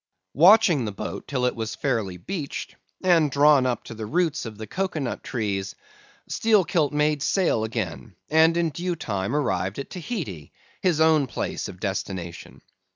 [0.33, 4.57] "Watching the boat till it was fairly beached, and drawn up to the roots of
[4.57, 5.75] the cocoa nut trees,
[6.27, 11.79] Steelkilt made sail again, and in due time arrived at Tahiti, his own place of
[11.79, 12.63] destination.